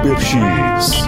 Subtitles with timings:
[0.00, 1.04] Super X.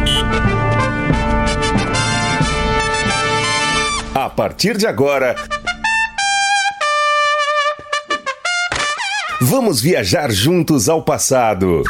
[4.15, 5.34] A partir de agora.
[9.41, 11.83] Vamos viajar juntos ao passado.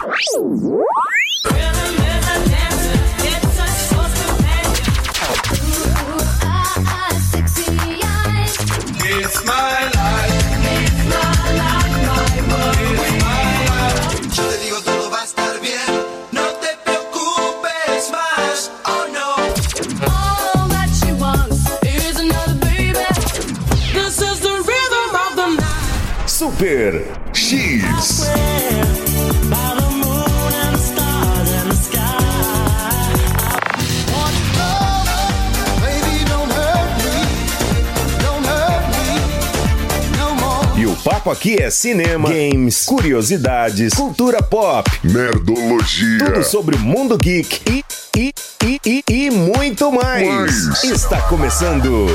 [41.04, 46.18] Papo aqui é cinema, games, curiosidades, cultura pop, Nerdologia.
[46.18, 47.84] tudo sobre o mundo geek e,
[48.16, 48.34] e,
[48.64, 50.28] e, e, e muito mais.
[50.28, 50.84] Mais.
[50.84, 52.06] Está começando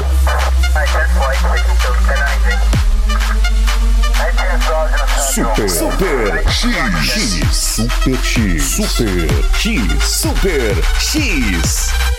[5.33, 9.29] Super, Super X, X, Super X, Super
[9.59, 12.16] X, Super X.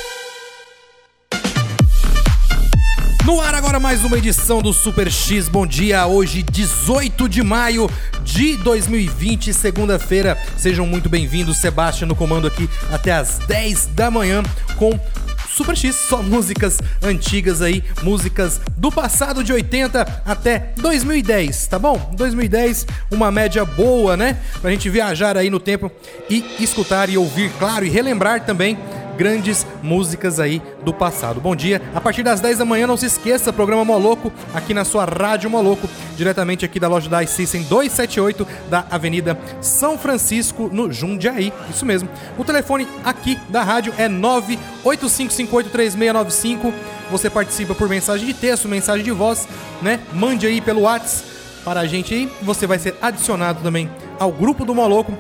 [3.28, 5.50] No ar agora mais uma edição do Super X.
[5.50, 7.86] Bom dia, hoje 18 de maio
[8.24, 10.34] de 2020, segunda-feira.
[10.56, 14.42] Sejam muito bem-vindos, Sebastião no comando aqui até as 10 da manhã
[14.78, 14.98] com
[15.46, 22.10] Super X, só músicas antigas aí, músicas do passado de 80 até 2010, tá bom?
[22.16, 24.38] 2010, uma média boa, né?
[24.62, 25.92] Pra gente viajar aí no tempo
[26.30, 28.78] e escutar e ouvir, claro, e relembrar também
[29.18, 31.40] grandes músicas aí do passado.
[31.40, 34.84] Bom dia, a partir das 10 da manhã, não se esqueça, programa Moloco, aqui na
[34.84, 40.92] sua Rádio Moloco, diretamente aqui da loja da iSystem 278, da Avenida São Francisco, no
[40.92, 42.08] Jundiaí, isso mesmo.
[42.38, 46.72] O telefone aqui da rádio é 985583695,
[47.10, 49.48] você participa por mensagem de texto, mensagem de voz,
[49.82, 49.98] né?
[50.12, 51.26] Mande aí pelo WhatsApp
[51.64, 55.12] para a gente aí, você vai ser adicionado também ao grupo do Moloco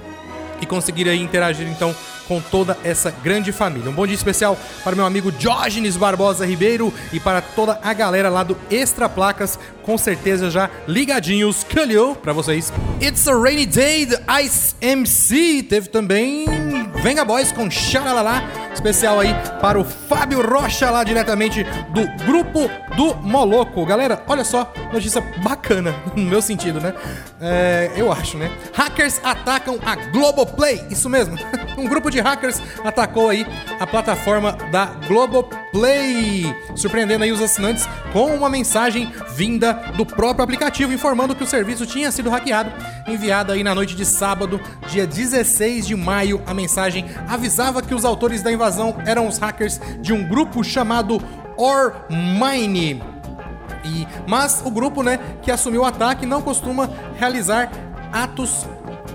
[0.60, 1.94] e conseguir aí interagir então
[2.28, 3.90] com toda essa grande família.
[3.90, 8.28] Um bom dia especial para meu amigo Diógenes Barbosa Ribeiro e para toda a galera
[8.28, 11.64] lá do Extra Placas, com certeza já ligadinhos.
[11.64, 12.72] Calhou para vocês.
[13.00, 15.62] It's a Rainy Day, the Ice MC.
[15.62, 16.46] Teve também
[17.02, 18.42] Venga Boys com Xalalá,
[18.74, 22.68] especial aí para o Fábio Rocha lá diretamente do grupo
[22.98, 23.86] do Moloco.
[23.86, 26.92] Galera, olha só, notícia bacana, no meu sentido, né?
[27.40, 28.50] É, eu acho, né?
[28.74, 31.38] Hackers atacam a Globoplay, isso mesmo.
[31.78, 33.46] Um grupo de hackers atacou aí
[33.78, 40.92] a plataforma da Globoplay, surpreendendo aí os assinantes com uma mensagem vinda do próprio aplicativo
[40.92, 42.72] informando que o serviço tinha sido hackeado,
[43.06, 46.42] enviada aí na noite de sábado, dia 16 de maio.
[46.48, 51.22] A mensagem avisava que os autores da invasão eram os hackers de um grupo chamado
[51.58, 53.02] Ormine.
[53.84, 56.88] E, mas o grupo, né, que assumiu o ataque não costuma
[57.18, 57.70] realizar
[58.12, 58.66] atos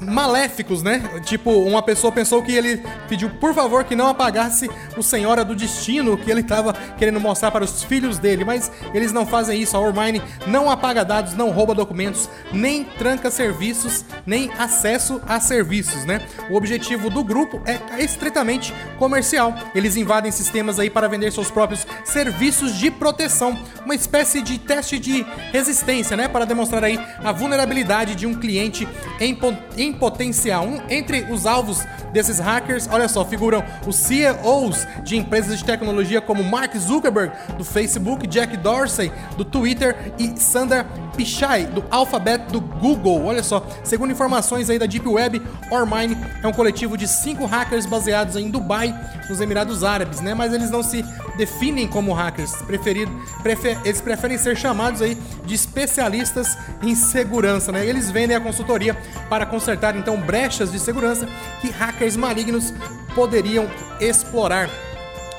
[0.03, 1.01] maléficos, né?
[1.23, 5.55] Tipo, uma pessoa pensou que ele pediu por favor que não apagasse o Senhora do
[5.55, 9.75] Destino que ele estava querendo mostrar para os filhos dele, mas eles não fazem isso.
[9.75, 16.05] A Ormine não apaga dados, não rouba documentos, nem tranca serviços, nem acesso a serviços,
[16.05, 16.21] né?
[16.49, 19.53] O objetivo do grupo é estritamente comercial.
[19.73, 24.99] Eles invadem sistemas aí para vender seus próprios serviços de proteção, uma espécie de teste
[24.99, 26.27] de resistência, né?
[26.27, 28.87] Para demonstrar aí a vulnerabilidade de um cliente
[29.19, 29.55] em, po-
[29.93, 30.67] em potencial.
[30.89, 36.43] Entre os alvos desses hackers, olha só, figuram os CEOs de empresas de tecnologia como
[36.43, 43.25] Mark Zuckerberg, do Facebook, Jack Dorsey, do Twitter e Sundar Pichai, do Alphabet do Google.
[43.25, 45.41] Olha só, segundo informações aí da Deep Web,
[45.71, 48.93] Ormine é um coletivo de cinco hackers baseados em Dubai,
[49.29, 50.33] nos Emirados Árabes, né?
[50.33, 51.03] Mas eles não se
[51.37, 57.85] definem como hackers, preferido, prefe- eles preferem ser chamados aí de especialistas em segurança, né?
[57.85, 58.97] Eles vendem a consultoria
[59.29, 61.27] para consertar então brechas de segurança
[61.61, 62.73] que hackers malignos
[63.15, 63.67] poderiam
[63.99, 64.69] explorar.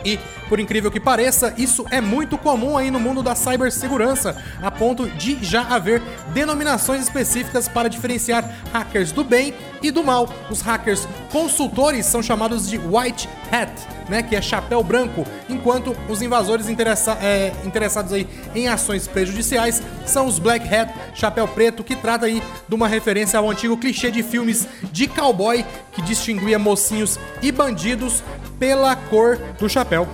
[0.05, 0.19] E,
[0.49, 5.09] por incrível que pareça, isso é muito comum aí no mundo da cibersegurança, a ponto
[5.09, 6.03] de já haver
[6.35, 10.29] denominações específicas para diferenciar hackers do bem e do mal.
[10.51, 13.73] Os hackers consultores são chamados de white hat,
[14.09, 19.83] né, que é chapéu branco, enquanto os invasores interessa- é, interessados aí em ações prejudiciais
[20.05, 24.11] são os black hat, chapéu preto, que trata aí de uma referência ao antigo clichê
[24.11, 28.23] de filmes de cowboy que distinguia mocinhos e bandidos
[28.65, 30.09] pela cor do chapéu.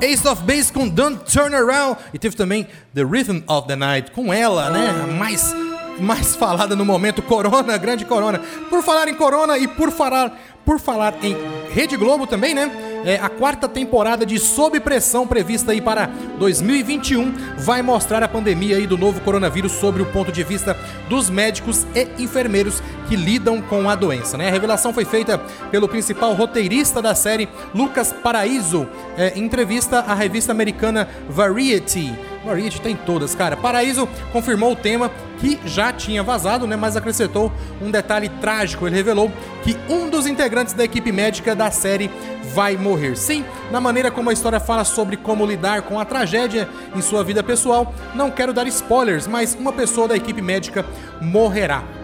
[0.00, 1.98] Ace of Base com Don't Turn Around.
[2.14, 4.92] E teve também The Rhythm of the Night com ela, né?
[5.18, 5.52] Mais
[5.98, 8.40] mais falada no momento, Corona, grande Corona.
[8.70, 11.36] Por falar em Corona e por falar, por falar em
[11.70, 12.70] Rede Globo também, né?
[13.04, 16.06] É, a quarta temporada de Sob Pressão prevista aí para
[16.38, 20.76] 2021 vai mostrar a pandemia aí do novo coronavírus sobre o ponto de vista
[21.08, 24.36] dos médicos e enfermeiros que lidam com a doença.
[24.36, 24.48] Né?
[24.48, 25.38] A revelação foi feita
[25.70, 32.12] pelo principal roteirista da série, Lucas Paraíso, é, em entrevista à revista americana Variety.
[32.46, 33.56] Variety tem todas, cara.
[33.56, 37.52] Paraíso confirmou o tema que já tinha vazado, né, mas acrescentou
[37.82, 38.86] um detalhe trágico.
[38.86, 39.30] Ele revelou
[39.64, 42.10] que um dos integrantes da equipe médica da série
[42.54, 43.16] vai morrer.
[43.16, 47.24] Sim, na maneira como a história fala sobre como lidar com a tragédia em sua
[47.24, 50.86] vida pessoal, não quero dar spoilers, mas uma pessoa da equipe médica
[51.20, 51.95] morrerá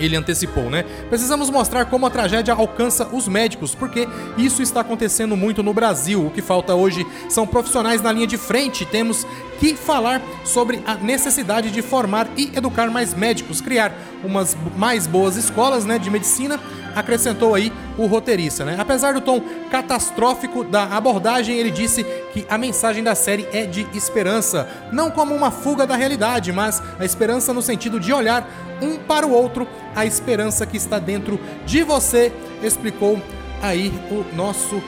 [0.00, 0.84] ele antecipou, né?
[1.08, 6.26] Precisamos mostrar como a tragédia alcança os médicos, porque isso está acontecendo muito no Brasil.
[6.26, 8.84] O que falta hoje são profissionais na linha de frente.
[8.84, 9.26] Temos
[9.58, 13.94] que falar sobre a necessidade de formar e educar mais médicos, criar
[14.24, 16.58] umas mais boas escolas, né, de medicina,
[16.94, 18.76] acrescentou aí o roteirista, né?
[18.78, 19.40] Apesar do tom
[19.70, 25.34] catastrófico da abordagem, ele disse que a mensagem da série é de esperança, não como
[25.34, 28.48] uma fuga da realidade, mas a esperança no sentido de olhar
[28.80, 32.32] um para o outro, a esperança que está dentro de você,
[32.62, 33.20] explicou
[33.62, 34.82] aí o nosso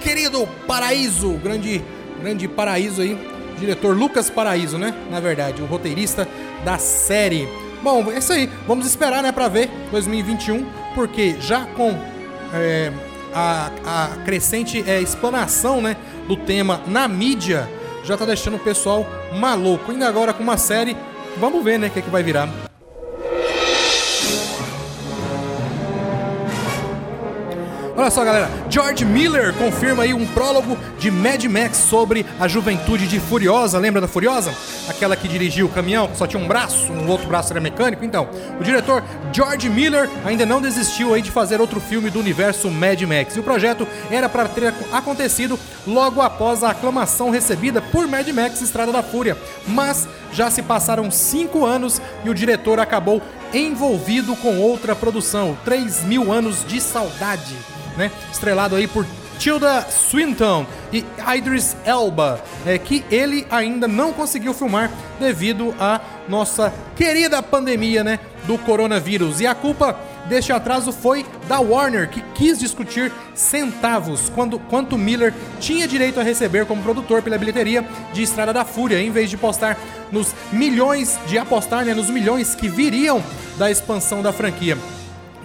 [0.00, 1.82] querido Paraíso, grande
[2.20, 3.18] grande Paraíso aí,
[3.58, 4.94] diretor Lucas Paraíso, né?
[5.10, 6.28] Na verdade, o roteirista
[6.64, 7.48] da série.
[7.82, 8.48] Bom, é isso aí.
[8.66, 11.96] Vamos esperar, né, para ver 2021, porque já com
[12.52, 12.92] é,
[13.34, 15.96] a, a, crescente é, explanação, né,
[16.26, 17.68] do tema na mídia,
[18.04, 19.90] já tá deixando o pessoal maluco.
[19.92, 20.96] Ainda agora com uma série,
[21.38, 22.48] vamos ver, né, o que, é que vai virar.
[27.96, 28.48] Olha só, galera.
[28.70, 33.78] George Miller confirma aí um prólogo de Mad Max sobre a juventude de Furiosa.
[33.78, 34.54] Lembra da Furiosa?
[34.90, 38.04] Aquela que dirigiu o caminhão, que só tinha um braço, um outro braço era mecânico.
[38.04, 38.28] Então,
[38.58, 43.00] o diretor George Miller ainda não desistiu aí de fazer outro filme do universo Mad
[43.02, 43.36] Max.
[43.36, 48.60] E o projeto era para ter acontecido logo após a aclamação recebida por Mad Max
[48.60, 49.36] Estrada da Fúria.
[49.66, 53.22] Mas já se passaram cinco anos e o diretor acabou
[53.54, 57.56] envolvido com outra produção, 3 mil anos de saudade
[57.96, 58.10] né?
[58.32, 59.06] Estrelado aí por
[59.40, 61.02] Tilda Swinton e
[61.34, 65.98] Idris Elba, é, que ele ainda não conseguiu filmar devido à
[66.28, 69.40] nossa querida pandemia, né, do coronavírus.
[69.40, 69.98] E a culpa
[70.28, 76.22] deste atraso foi da Warner, que quis discutir centavos quando quanto Miller tinha direito a
[76.22, 77.82] receber como produtor pela bilheteria
[78.12, 79.78] de Estrada da Fúria, em vez de postar
[80.12, 83.24] nos milhões de apostar, né, nos milhões que viriam
[83.56, 84.76] da expansão da franquia.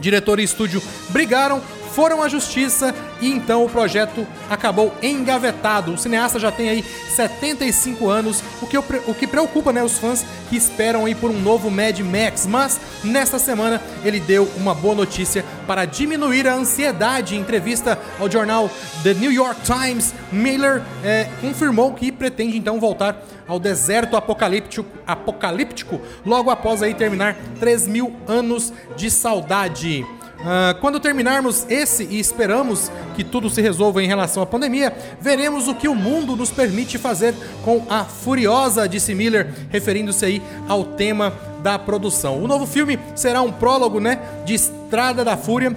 [0.02, 1.62] Diretor e estúdio brigaram,
[1.94, 5.94] foram à justiça e então o projeto acabou engavetado.
[5.94, 10.26] O cineasta já tem aí 75 anos, o que, o que preocupa né, os fãs
[10.50, 12.46] que esperam aí por um novo Mad Max.
[12.46, 17.36] Mas nesta semana ele deu uma boa notícia para diminuir a ansiedade.
[17.36, 18.70] Em entrevista ao jornal
[19.04, 26.02] The New York Times, Miller é, confirmou que pretende então voltar ao deserto apocalíptico, apocalíptico
[26.26, 30.06] logo após aí terminar 3 mil anos de saudade.
[30.46, 35.68] Uh, quando terminarmos esse e esperamos que tudo se resolva em relação à pandemia, veremos
[35.68, 37.34] o que o mundo nos permite fazer
[37.64, 41.34] com a Furiosa, disse Miller, referindo-se aí ao tema
[41.64, 42.44] da produção.
[42.44, 45.76] O novo filme será um prólogo, né, de Estrada da Fúria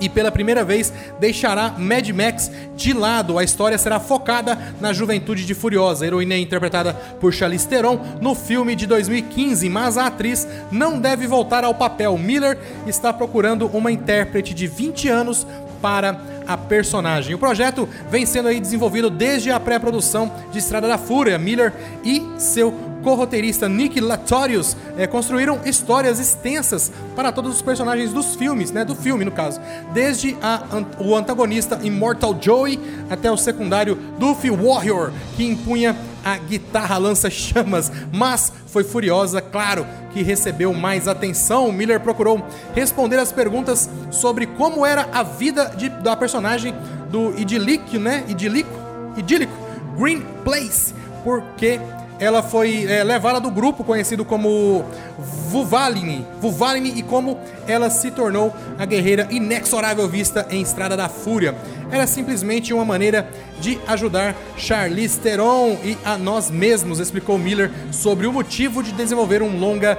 [0.00, 3.38] e pela primeira vez deixará Mad Max de lado.
[3.38, 6.04] A história será focada na juventude de Furiosa.
[6.04, 10.98] A heroína é interpretada por Charlize Theron no filme de 2015, mas a atriz não
[10.98, 12.16] deve voltar ao papel.
[12.18, 15.46] Miller está procurando uma intérprete de 20 anos
[15.80, 17.34] para a personagem.
[17.34, 21.38] O projeto vem sendo aí desenvolvido desde a pré-produção de Estrada da Fúria.
[21.38, 21.72] Miller
[22.04, 22.72] e seu
[23.06, 28.96] co-roteirista Nick Latorius é, construíram histórias extensas para todos os personagens dos filmes, né, do
[28.96, 29.60] filme no caso,
[29.94, 30.64] desde a,
[30.98, 38.52] o antagonista Immortal Joey até o secundário Duffy Warrior, que impunha a guitarra lança-chamas, mas
[38.66, 41.70] foi furiosa, claro, que recebeu mais atenção.
[41.70, 42.44] Miller procurou
[42.74, 46.74] responder as perguntas sobre como era a vida de, da personagem
[47.08, 48.24] do idílico, né?
[48.26, 48.68] Idílico,
[49.16, 49.52] idílico
[49.96, 51.78] Green Place, porque
[52.18, 54.84] ela foi é, levada do grupo conhecido como
[55.18, 61.54] Vuvaline, Vuvaline e como ela se tornou a guerreira inexorável vista em Estrada da Fúria.
[61.90, 63.28] Era simplesmente uma maneira
[63.60, 69.42] de ajudar Charlize Theron e a nós mesmos, explicou Miller sobre o motivo de desenvolver
[69.42, 69.98] um longa,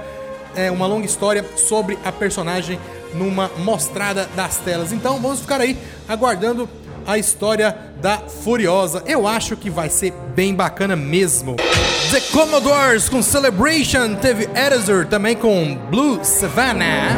[0.54, 2.78] é, uma longa história sobre a personagem
[3.14, 4.92] numa mostrada das telas.
[4.92, 6.68] Então vamos ficar aí aguardando
[7.08, 9.02] a história da Furiosa.
[9.06, 11.56] Eu acho que vai ser bem bacana mesmo.
[12.10, 17.08] The Commodores com Celebration, teve Edison também com Blue Savannah.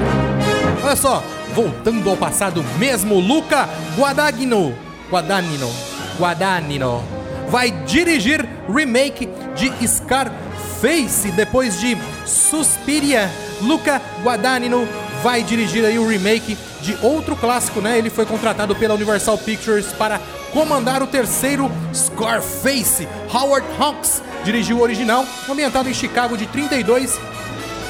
[0.85, 3.68] Olha só, voltando ao passado mesmo, Luca
[3.99, 4.73] Guadagnino,
[5.11, 5.70] Guadagnino,
[6.18, 7.02] Guadagnino
[7.49, 13.28] vai dirigir remake de Scarface depois de Suspiria.
[13.61, 14.87] Luca Guadagnino
[15.22, 17.98] vai dirigir aí o remake de outro clássico, né?
[17.98, 20.20] Ele foi contratado pela Universal Pictures para
[20.52, 23.06] comandar o terceiro Scarface.
[23.32, 27.18] Howard Hawks dirigiu o original, ambientado em Chicago de 32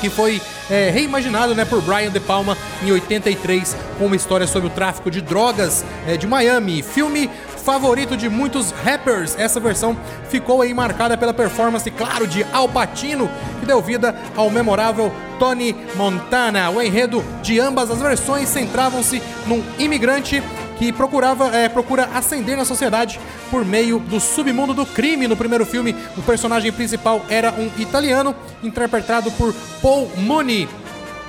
[0.01, 4.69] que foi é, reimaginado né, por Brian De Palma em 83, com uma história sobre
[4.69, 6.83] o tráfico de drogas é, de Miami.
[6.83, 7.31] Filme
[7.65, 9.39] favorito de muitos rappers.
[9.39, 9.97] Essa versão
[10.29, 15.75] ficou aí marcada pela performance, claro, de Al Pacino, que deu vida ao memorável Tony
[15.97, 16.71] Montana.
[16.71, 20.43] O enredo de ambas as versões centravam-se num imigrante
[20.79, 23.19] que procurava é, procura ascender na sociedade
[23.51, 25.27] por meio do submundo do crime.
[25.27, 30.69] No primeiro filme, o personagem principal era um italiano interpretado por Paul Mooney.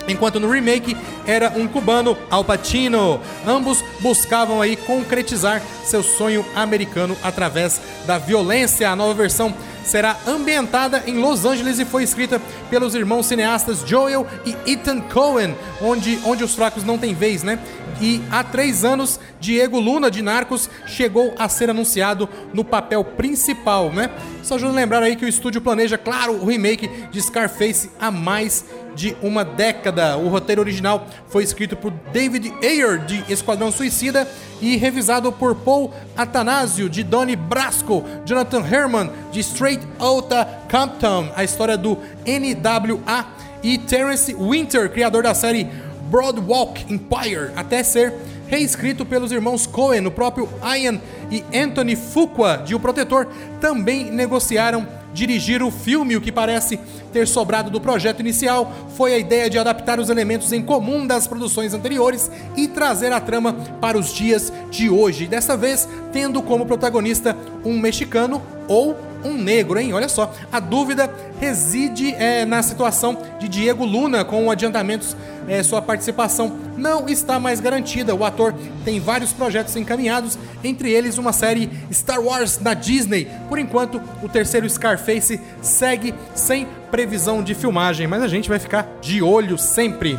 [0.08, 3.22] Enquanto no remake era um cubano, Al Pacino.
[3.46, 8.90] Ambos buscavam aí concretizar seu sonho americano através da violência.
[8.90, 9.54] A nova versão
[9.84, 15.56] será ambientada em Los Angeles e foi escrita pelos irmãos cineastas Joel e Ethan Cohen,
[15.82, 17.60] onde, onde os fracos não têm vez, né?
[18.02, 23.92] E há três anos, Diego Luna de Narcos chegou a ser anunciado no papel principal,
[23.92, 24.10] né?
[24.42, 28.10] Só ajuda a lembrar aí que o estúdio planeja, claro, o remake de Scarface há
[28.10, 28.66] mais
[28.96, 30.18] de uma década.
[30.18, 34.28] O roteiro original foi escrito por David Ayer, de Esquadrão Suicida,
[34.60, 41.44] e revisado por Paul Atanasio, de Donnie Brasco, Jonathan Herman, de Straight Outta Compton, a
[41.44, 43.28] história do NWA,
[43.64, 45.70] e Terence Winter, criador da série
[46.12, 48.14] Broadwalk Empire, até ser
[48.48, 51.00] reescrito pelos irmãos Cohen, o próprio Ian
[51.32, 53.28] e Anthony Fuqua, de O Protetor,
[53.62, 56.18] também negociaram dirigir o filme.
[56.18, 56.78] O que parece
[57.14, 61.28] ter sobrado do projeto inicial foi a ideia de adaptar os elementos em comum das
[61.28, 65.28] produções anteriores e trazer a trama para os dias de hoje.
[65.28, 69.94] Dessa vez, tendo como protagonista um mexicano ou um negro, hein?
[69.94, 75.16] Olha só, a dúvida reside é, na situação de Diego Luna com adiantamentos.
[75.48, 78.14] É, sua participação não está mais garantida.
[78.14, 78.54] O ator
[78.86, 83.28] tem vários projetos encaminhados, entre eles uma série Star Wars na Disney.
[83.50, 88.88] Por enquanto, o terceiro Scarface segue sem previsão de filmagem, mas a gente vai ficar
[89.02, 90.18] de olho sempre.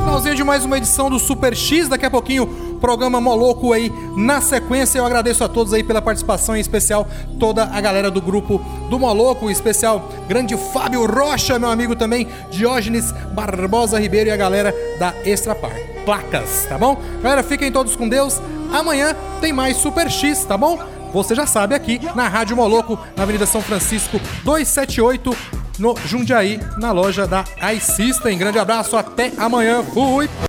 [0.00, 1.88] Finalzinho de mais uma edição do Super X.
[1.88, 4.98] Daqui a pouquinho, programa Moloco aí na sequência.
[4.98, 7.06] Eu agradeço a todos aí pela participação, em especial
[7.38, 12.26] toda a galera do grupo do Moloco, em especial grande Fábio Rocha, meu amigo também,
[12.50, 15.74] Diógenes Barbosa Ribeiro e a galera da Extra Par.
[16.04, 16.96] Placas, tá bom?
[17.22, 18.40] Galera, fiquem todos com Deus.
[18.72, 20.78] Amanhã tem mais Super X, tá bom?
[21.12, 25.36] Você já sabe aqui na Rádio Moloco, na Avenida São Francisco 278
[25.78, 27.44] no Jundiaí, na loja da
[27.74, 28.38] iSystem.
[28.38, 29.82] Grande abraço, até amanhã.
[29.82, 30.30] Fui!